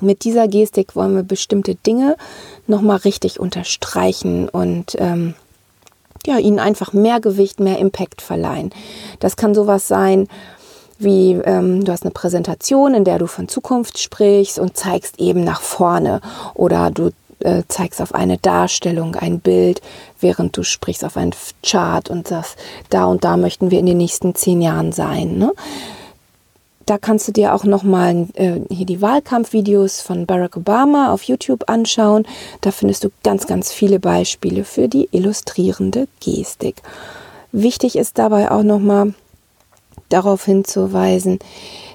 Mit 0.00 0.24
dieser 0.24 0.48
Gestik 0.48 0.94
wollen 0.94 1.14
wir 1.14 1.22
bestimmte 1.22 1.74
Dinge 1.74 2.16
nochmal 2.66 2.98
richtig 2.98 3.40
unterstreichen 3.40 4.48
und 4.48 4.96
ähm, 4.98 5.34
ja, 6.26 6.38
ihnen 6.38 6.58
einfach 6.58 6.92
mehr 6.92 7.20
Gewicht, 7.20 7.60
mehr 7.60 7.78
Impact 7.78 8.20
verleihen. 8.20 8.70
Das 9.20 9.36
kann 9.36 9.54
sowas 9.54 9.88
sein, 9.88 10.28
wie 10.98 11.32
ähm, 11.32 11.84
du 11.84 11.92
hast 11.92 12.02
eine 12.02 12.10
Präsentation, 12.10 12.94
in 12.94 13.04
der 13.04 13.18
du 13.18 13.26
von 13.26 13.48
Zukunft 13.48 13.98
sprichst 13.98 14.58
und 14.58 14.76
zeigst 14.76 15.18
eben 15.20 15.44
nach 15.44 15.60
vorne 15.60 16.20
oder 16.54 16.90
du 16.90 17.10
äh, 17.40 17.62
zeigst 17.68 18.00
auf 18.00 18.14
eine 18.14 18.38
Darstellung, 18.38 19.14
ein 19.14 19.40
Bild, 19.40 19.82
während 20.20 20.56
du 20.56 20.62
sprichst 20.62 21.04
auf 21.04 21.16
einen 21.16 21.34
Chart 21.62 22.08
und 22.08 22.28
sagst, 22.28 22.56
da 22.90 23.04
und 23.06 23.24
da 23.24 23.36
möchten 23.36 23.70
wir 23.70 23.78
in 23.78 23.86
den 23.86 23.98
nächsten 23.98 24.34
zehn 24.34 24.62
Jahren 24.62 24.92
sein. 24.92 25.36
Ne? 25.36 25.52
Da 26.86 26.98
kannst 26.98 27.26
du 27.26 27.32
dir 27.32 27.52
auch 27.52 27.64
nochmal 27.64 28.28
äh, 28.34 28.60
hier 28.70 28.86
die 28.86 29.02
Wahlkampfvideos 29.02 30.00
von 30.00 30.24
Barack 30.24 30.56
Obama 30.56 31.12
auf 31.12 31.24
YouTube 31.24 31.68
anschauen. 31.68 32.26
Da 32.60 32.70
findest 32.70 33.02
du 33.02 33.10
ganz, 33.24 33.48
ganz 33.48 33.72
viele 33.72 33.98
Beispiele 33.98 34.62
für 34.62 34.86
die 34.88 35.08
illustrierende 35.10 36.06
Gestik. 36.20 36.76
Wichtig 37.50 37.96
ist 37.96 38.18
dabei 38.18 38.52
auch 38.52 38.62
nochmal 38.62 39.14
darauf 40.08 40.44
hinzuweisen, 40.44 41.40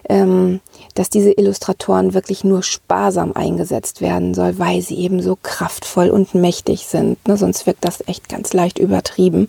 ähm, 0.10 0.60
dass 0.94 1.10
diese 1.10 1.32
Illustratoren 1.32 2.14
wirklich 2.14 2.44
nur 2.44 2.64
sparsam 2.64 3.34
eingesetzt 3.34 4.02
werden 4.02 4.34
soll, 4.34 4.60
weil 4.60 4.82
sie 4.82 4.98
eben 5.00 5.22
so 5.22 5.38
kraftvoll 5.42 6.10
und 6.10 6.36
mächtig 6.36 6.86
sind. 6.88 7.26
Ne? 7.28 7.38
Sonst 7.38 7.66
wirkt 7.66 7.86
das 7.86 8.04
echt 8.08 8.30
ganz 8.30 8.54
leicht 8.54 8.80
übertrieben. 8.80 9.48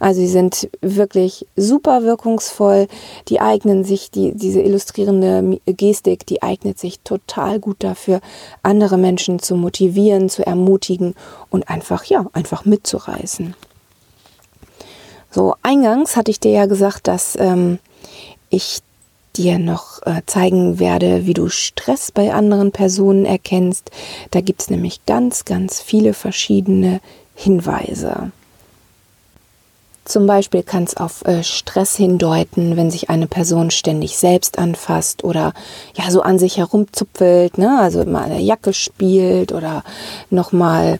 Also 0.00 0.20
sie 0.20 0.28
sind 0.28 0.68
wirklich 0.80 1.46
super 1.56 2.02
wirkungsvoll. 2.02 2.88
Die 3.28 3.40
eignen 3.40 3.84
sich, 3.84 4.10
die, 4.10 4.32
diese 4.32 4.60
illustrierende 4.60 5.60
Gestik, 5.66 6.26
die 6.26 6.42
eignet 6.42 6.78
sich 6.78 7.00
total 7.00 7.60
gut 7.60 7.76
dafür, 7.80 8.20
andere 8.62 8.98
Menschen 8.98 9.38
zu 9.38 9.56
motivieren, 9.56 10.28
zu 10.28 10.46
ermutigen 10.46 11.14
und 11.50 11.68
einfach, 11.68 12.04
ja, 12.04 12.26
einfach 12.32 12.64
mitzureißen. 12.64 13.54
So, 15.30 15.54
eingangs 15.62 16.16
hatte 16.16 16.30
ich 16.30 16.40
dir 16.40 16.52
ja 16.52 16.66
gesagt, 16.66 17.08
dass 17.08 17.36
ähm, 17.38 17.78
ich 18.50 18.82
dir 19.36 19.58
noch 19.58 20.02
äh, 20.06 20.22
zeigen 20.26 20.78
werde, 20.78 21.26
wie 21.26 21.34
du 21.34 21.48
Stress 21.48 22.12
bei 22.12 22.32
anderen 22.32 22.72
Personen 22.72 23.24
erkennst. 23.24 23.90
Da 24.30 24.40
gibt 24.40 24.62
es 24.62 24.70
nämlich 24.70 25.04
ganz, 25.06 25.44
ganz 25.44 25.80
viele 25.80 26.14
verschiedene 26.14 27.00
Hinweise. 27.34 28.32
Zum 30.04 30.26
Beispiel 30.26 30.64
kann 30.64 30.82
es 30.82 30.96
auf 30.96 31.24
äh, 31.24 31.44
Stress 31.44 31.96
hindeuten, 31.96 32.76
wenn 32.76 32.90
sich 32.90 33.08
eine 33.08 33.28
Person 33.28 33.70
ständig 33.70 34.18
selbst 34.18 34.58
anfasst 34.58 35.22
oder 35.22 35.54
ja 35.94 36.10
so 36.10 36.22
an 36.22 36.40
sich 36.40 36.56
herumzupfelt, 36.58 37.56
ne? 37.56 37.78
also 37.80 38.04
mal 38.04 38.24
eine 38.24 38.40
Jacke 38.40 38.72
spielt 38.72 39.52
oder 39.52 39.84
nochmal 40.28 40.98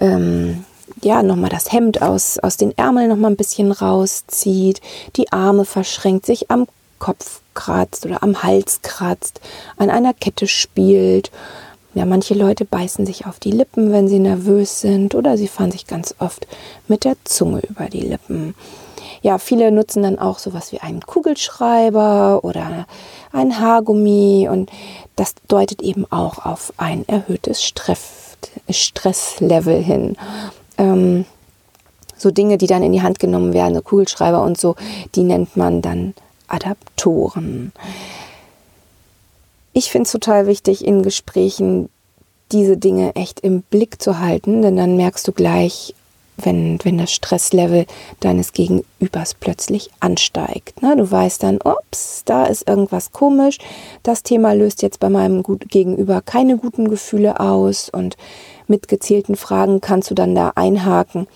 ähm, 0.00 0.64
ja, 1.02 1.22
nochmal 1.22 1.50
das 1.50 1.72
Hemd 1.72 2.02
aus, 2.02 2.38
aus 2.38 2.56
den 2.56 2.76
Ärmeln 2.76 3.08
nochmal 3.08 3.30
ein 3.30 3.36
bisschen 3.36 3.70
rauszieht, 3.70 4.80
die 5.16 5.32
Arme 5.32 5.64
verschränkt, 5.64 6.26
sich 6.26 6.50
am 6.50 6.66
Kopf 6.98 7.42
kratzt 7.56 8.06
oder 8.06 8.22
am 8.22 8.44
Hals 8.44 8.82
kratzt, 8.82 9.40
an 9.76 9.90
einer 9.90 10.14
Kette 10.14 10.46
spielt. 10.46 11.32
Ja, 11.94 12.04
manche 12.04 12.34
Leute 12.34 12.64
beißen 12.64 13.06
sich 13.06 13.26
auf 13.26 13.40
die 13.40 13.50
Lippen, 13.50 13.90
wenn 13.90 14.06
sie 14.06 14.20
nervös 14.20 14.80
sind, 14.80 15.16
oder 15.16 15.36
sie 15.36 15.48
fahren 15.48 15.72
sich 15.72 15.88
ganz 15.88 16.14
oft 16.20 16.46
mit 16.86 17.04
der 17.04 17.16
Zunge 17.24 17.62
über 17.68 17.86
die 17.86 18.02
Lippen. 18.02 18.54
Ja, 19.22 19.38
viele 19.38 19.72
nutzen 19.72 20.02
dann 20.02 20.18
auch 20.18 20.38
sowas 20.38 20.72
wie 20.72 20.80
einen 20.80 21.00
Kugelschreiber 21.00 22.44
oder 22.44 22.86
ein 23.32 23.58
Haargummi 23.58 24.48
und 24.50 24.70
das 25.16 25.34
deutet 25.48 25.82
eben 25.82 26.06
auch 26.12 26.44
auf 26.44 26.72
ein 26.76 27.08
erhöhtes 27.08 27.64
Stress, 27.64 28.36
Stresslevel 28.68 29.82
hin. 29.82 30.16
Ähm, 30.78 31.24
so 32.16 32.30
Dinge, 32.30 32.58
die 32.58 32.66
dann 32.66 32.82
in 32.82 32.92
die 32.92 33.02
Hand 33.02 33.18
genommen 33.18 33.52
werden, 33.52 33.74
so 33.74 33.82
Kugelschreiber 33.82 34.42
und 34.42 34.58
so, 34.58 34.76
die 35.14 35.22
nennt 35.22 35.56
man 35.56 35.82
dann 35.82 36.14
Adaptoren. 36.48 37.72
Ich 39.72 39.90
finde 39.90 40.06
es 40.06 40.12
total 40.12 40.46
wichtig, 40.46 40.84
in 40.84 41.02
Gesprächen 41.02 41.88
diese 42.52 42.76
Dinge 42.76 43.14
echt 43.16 43.40
im 43.40 43.62
Blick 43.62 44.00
zu 44.00 44.18
halten, 44.20 44.62
denn 44.62 44.76
dann 44.76 44.96
merkst 44.96 45.26
du 45.26 45.32
gleich, 45.32 45.94
wenn, 46.36 46.78
wenn 46.82 46.98
das 46.98 47.12
Stresslevel 47.12 47.86
deines 48.20 48.52
Gegenübers 48.52 49.34
plötzlich 49.34 49.90
ansteigt. 50.00 50.82
Ne? 50.82 50.96
Du 50.96 51.10
weißt 51.10 51.42
dann, 51.42 51.58
ups, 51.64 52.22
da 52.24 52.44
ist 52.44 52.68
irgendwas 52.68 53.12
komisch, 53.12 53.58
das 54.02 54.22
Thema 54.22 54.52
löst 54.52 54.82
jetzt 54.82 55.00
bei 55.00 55.08
meinem 55.08 55.42
Gegenüber 55.42 56.20
keine 56.20 56.58
guten 56.58 56.88
Gefühle 56.88 57.40
aus 57.40 57.88
und 57.88 58.16
mit 58.66 58.88
gezielten 58.88 59.36
Fragen 59.36 59.80
kannst 59.80 60.10
du 60.10 60.14
dann 60.14 60.34
da 60.34 60.52
einhaken, 60.54 61.26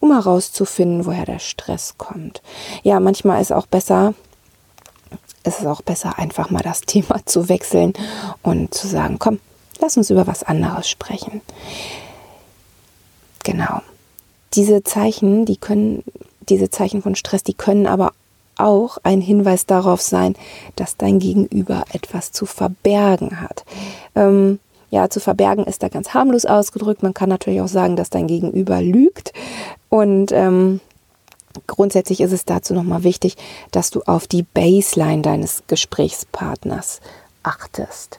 um 0.00 0.12
herauszufinden, 0.12 1.06
woher 1.06 1.26
der 1.26 1.40
Stress 1.40 1.94
kommt. 1.98 2.40
Ja, 2.82 3.00
manchmal 3.00 3.42
ist 3.42 3.52
auch 3.52 3.66
besser, 3.66 4.14
ist 5.48 5.60
es 5.60 5.66
auch 5.66 5.82
besser, 5.82 6.18
einfach 6.18 6.50
mal 6.50 6.62
das 6.62 6.80
Thema 6.86 7.24
zu 7.26 7.48
wechseln 7.48 7.92
und 8.42 8.72
zu 8.74 8.86
sagen, 8.86 9.18
komm, 9.18 9.40
Lass 9.80 9.96
uns 9.96 10.10
über 10.10 10.26
was 10.26 10.42
anderes 10.42 10.88
sprechen. 10.88 11.40
Genau. 13.44 13.80
Diese 14.54 14.82
Zeichen, 14.82 15.44
die 15.44 15.56
können, 15.56 16.02
diese 16.48 16.70
Zeichen 16.70 17.02
von 17.02 17.14
Stress, 17.14 17.42
die 17.42 17.54
können 17.54 17.86
aber 17.86 18.12
auch 18.56 18.98
ein 19.04 19.20
Hinweis 19.20 19.66
darauf 19.66 20.00
sein, 20.00 20.34
dass 20.74 20.96
dein 20.96 21.20
Gegenüber 21.20 21.84
etwas 21.92 22.32
zu 22.32 22.44
verbergen 22.44 23.40
hat. 23.40 23.64
Ähm, 24.16 24.58
ja, 24.90 25.10
zu 25.10 25.20
verbergen 25.20 25.64
ist 25.64 25.82
da 25.82 25.88
ganz 25.88 26.14
harmlos 26.14 26.44
ausgedrückt. 26.44 27.02
Man 27.02 27.14
kann 27.14 27.28
natürlich 27.28 27.60
auch 27.60 27.68
sagen, 27.68 27.94
dass 27.94 28.10
dein 28.10 28.26
Gegenüber 28.26 28.80
lügt. 28.82 29.32
Und 29.90 30.32
ähm, 30.32 30.80
grundsätzlich 31.66 32.20
ist 32.20 32.32
es 32.32 32.44
dazu 32.44 32.74
nochmal 32.74 33.04
wichtig, 33.04 33.36
dass 33.70 33.90
du 33.90 34.02
auf 34.02 34.26
die 34.26 34.42
Baseline 34.42 35.22
deines 35.22 35.62
Gesprächspartners 35.66 37.00
achtest. 37.42 38.18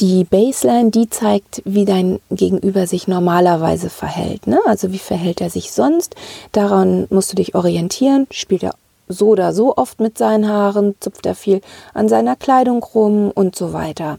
Die 0.00 0.22
Baseline, 0.22 0.90
die 0.90 1.10
zeigt, 1.10 1.60
wie 1.64 1.84
dein 1.84 2.20
Gegenüber 2.30 2.86
sich 2.86 3.08
normalerweise 3.08 3.90
verhält. 3.90 4.46
Ne? 4.46 4.60
Also 4.64 4.92
wie 4.92 4.98
verhält 4.98 5.40
er 5.40 5.50
sich 5.50 5.72
sonst? 5.72 6.14
Daran 6.52 7.08
musst 7.10 7.32
du 7.32 7.36
dich 7.36 7.56
orientieren. 7.56 8.28
Spielt 8.30 8.62
er 8.62 8.74
so 9.08 9.28
oder 9.28 9.52
so 9.52 9.76
oft 9.76 9.98
mit 9.98 10.16
seinen 10.16 10.48
Haaren? 10.48 10.94
Zupft 11.00 11.26
er 11.26 11.34
viel 11.34 11.62
an 11.94 12.08
seiner 12.08 12.36
Kleidung 12.36 12.82
rum 12.84 13.32
und 13.34 13.56
so 13.56 13.72
weiter? 13.72 14.18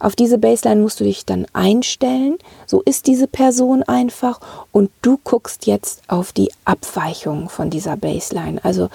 Auf 0.00 0.16
diese 0.16 0.38
Baseline 0.38 0.80
musst 0.80 1.00
du 1.00 1.04
dich 1.04 1.24
dann 1.24 1.46
einstellen. 1.52 2.38
So 2.66 2.82
ist 2.82 3.06
diese 3.06 3.26
Person 3.26 3.82
einfach 3.82 4.40
und 4.72 4.90
du 5.02 5.18
guckst 5.22 5.66
jetzt 5.66 6.02
auf 6.08 6.32
die 6.32 6.50
Abweichung 6.64 7.48
von 7.48 7.70
dieser 7.70 7.96
Baseline. 7.96 8.62
Also 8.64 8.88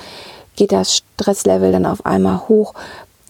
geht 0.56 0.72
das 0.72 0.98
Stresslevel 0.98 1.72
dann 1.72 1.86
auf 1.86 2.06
einmal 2.06 2.48
hoch. 2.48 2.74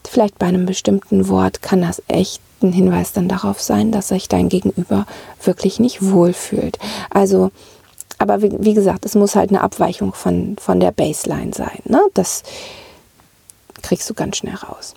Vielleicht 0.08 0.38
bei 0.38 0.46
einem 0.46 0.66
bestimmten 0.66 1.28
Wort 1.28 1.62
kann 1.62 1.82
das 1.82 2.02
echt 2.08 2.40
ein 2.62 2.72
Hinweis 2.72 3.12
dann 3.12 3.28
darauf 3.28 3.60
sein, 3.60 3.92
dass 3.92 4.08
sich 4.08 4.28
dein 4.28 4.48
Gegenüber 4.48 5.06
wirklich 5.42 5.80
nicht 5.80 6.10
wohlfühlt. 6.10 6.78
Also, 7.10 7.50
aber 8.18 8.42
wie, 8.42 8.52
wie 8.58 8.74
gesagt, 8.74 9.06
es 9.06 9.14
muss 9.14 9.36
halt 9.36 9.50
eine 9.50 9.62
Abweichung 9.62 10.12
von, 10.12 10.56
von 10.58 10.80
der 10.80 10.90
Baseline 10.90 11.52
sein. 11.54 11.78
Ne? 11.84 12.00
Das 12.14 12.42
kriegst 13.82 14.08
du 14.10 14.14
ganz 14.14 14.38
schnell 14.38 14.56
raus. 14.56 14.94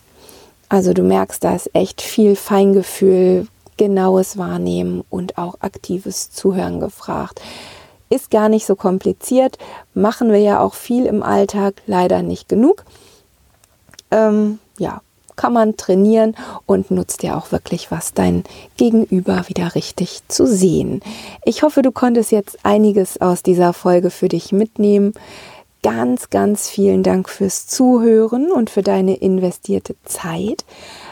Also 0.73 0.93
du 0.93 1.03
merkst, 1.03 1.43
da 1.43 1.53
ist 1.53 1.69
echt 1.75 2.01
viel 2.01 2.35
Feingefühl, 2.35 3.45
genaues 3.77 4.39
Wahrnehmen 4.39 5.03
und 5.07 5.37
auch 5.37 5.57
aktives 5.59 6.31
Zuhören 6.31 6.79
gefragt. 6.79 7.43
Ist 8.09 8.31
gar 8.31 8.49
nicht 8.49 8.65
so 8.65 8.75
kompliziert, 8.75 9.59
machen 9.93 10.31
wir 10.31 10.39
ja 10.39 10.59
auch 10.59 10.73
viel 10.73 11.05
im 11.05 11.21
Alltag, 11.21 11.75
leider 11.85 12.23
nicht 12.23 12.49
genug. 12.49 12.85
Ähm, 14.09 14.57
ja, 14.79 15.01
kann 15.35 15.53
man 15.53 15.77
trainieren 15.77 16.35
und 16.65 16.89
nutzt 16.89 17.21
ja 17.21 17.37
auch 17.37 17.51
wirklich 17.51 17.91
was, 17.91 18.15
dein 18.15 18.43
Gegenüber 18.75 19.43
wieder 19.49 19.75
richtig 19.75 20.27
zu 20.27 20.47
sehen. 20.47 21.01
Ich 21.45 21.61
hoffe, 21.61 21.83
du 21.83 21.91
konntest 21.91 22.31
jetzt 22.31 22.57
einiges 22.63 23.21
aus 23.21 23.43
dieser 23.43 23.73
Folge 23.73 24.09
für 24.09 24.27
dich 24.27 24.51
mitnehmen 24.51 25.13
ganz, 25.83 26.31
ganz 26.31 26.69
vielen 26.69 27.03
Dank 27.03 27.29
fürs 27.29 27.67
Zuhören 27.67 28.51
und 28.51 28.71
für 28.71 28.81
deine 28.81 29.15
investierte 29.15 29.95
Zeit. 30.05 30.65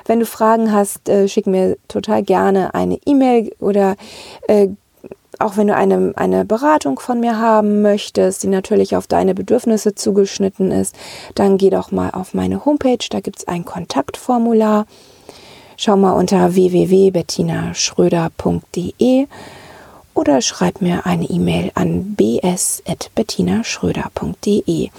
Wenn 0.05 0.19
du 0.19 0.25
Fragen 0.25 0.71
hast, 0.71 1.09
äh, 1.09 1.27
schick 1.27 1.45
mir 1.45 1.77
total 1.87 2.23
gerne 2.23 2.73
eine 2.73 2.97
E-Mail 3.05 3.53
oder 3.59 3.95
äh, 4.47 4.69
auch 5.39 5.57
wenn 5.57 5.67
du 5.67 5.75
eine, 5.75 6.13
eine 6.15 6.45
Beratung 6.45 6.97
von 6.99 7.19
mir 7.19 7.37
haben 7.37 7.81
möchtest, 7.81 8.43
die 8.43 8.47
natürlich 8.47 8.95
auf 8.95 9.07
deine 9.07 9.35
Bedürfnisse 9.35 9.93
zugeschnitten 9.95 10.71
ist, 10.71 10.95
dann 11.35 11.57
geh 11.57 11.69
doch 11.69 11.91
mal 11.91 12.11
auf 12.11 12.33
meine 12.33 12.63
Homepage, 12.65 13.05
da 13.09 13.19
gibt 13.19 13.39
es 13.39 13.47
ein 13.47 13.65
Kontaktformular. 13.65 14.85
Schau 15.77 15.97
mal 15.97 16.13
unter 16.13 16.53
www.bettinaschröder.de 16.53 19.27
oder 20.13 20.41
schreib 20.41 20.81
mir 20.81 21.05
eine 21.05 21.25
E-Mail 21.25 21.71
an 21.75 22.15
bs.bettinaschröder.de. 22.15 24.89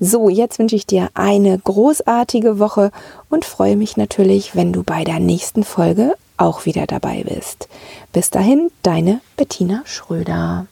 So, 0.00 0.28
jetzt 0.28 0.58
wünsche 0.58 0.74
ich 0.76 0.86
dir 0.86 1.10
eine 1.14 1.58
großartige 1.58 2.58
Woche 2.58 2.90
und 3.30 3.44
freue 3.44 3.76
mich 3.76 3.96
natürlich, 3.96 4.56
wenn 4.56 4.72
du 4.72 4.82
bei 4.82 5.04
der 5.04 5.20
nächsten 5.20 5.62
Folge 5.64 6.14
auch 6.36 6.66
wieder 6.66 6.86
dabei 6.86 7.24
bist. 7.24 7.68
Bis 8.12 8.30
dahin, 8.30 8.70
deine 8.82 9.20
Bettina 9.36 9.82
Schröder. 9.84 10.66